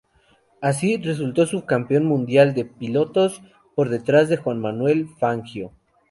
Así, 0.63 0.97
resultó 0.97 1.45
subcampeón 1.45 2.07
mundial 2.07 2.55
de 2.55 2.65
pilotos, 2.65 3.43
por 3.75 3.89
detrás 3.89 4.29
de 4.29 4.37
Juan 4.37 4.59
Manuel 4.59 5.07
Fangio. 5.19 5.73